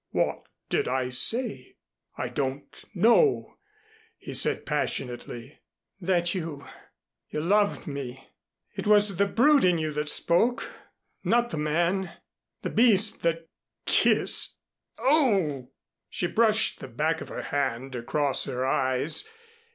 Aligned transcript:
"What 0.09 0.47
did 0.69 0.87
I 0.87 1.09
say? 1.09 1.75
I 2.17 2.27
don't 2.29 2.65
know," 2.95 3.59
he 4.17 4.33
said 4.33 4.65
passionately. 4.65 5.59
"That 5.99 6.33
you 6.33 6.65
you 7.29 7.39
loved 7.39 7.85
me. 7.85 8.27
It 8.75 8.87
was 8.87 9.17
the 9.17 9.27
brute 9.27 9.63
in 9.63 9.77
you 9.77 9.91
that 9.91 10.09
spoke 10.09 10.67
not 11.23 11.51
the 11.51 11.57
man, 11.57 12.17
the 12.63 12.71
beast 12.71 13.21
that 13.21 13.47
kissed 13.85 14.57
Oh!" 14.97 15.69
She 16.09 16.25
brushed 16.25 16.79
the 16.79 16.87
back 16.87 17.21
of 17.21 17.29
her 17.29 17.43
hand 17.43 17.93
across 17.93 18.45
her 18.45 18.65
eyes. 18.65 19.29